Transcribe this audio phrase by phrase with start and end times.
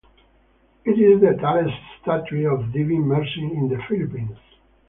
[0.83, 4.35] It is the tallest statue of the Divine Mercy in the Philippines.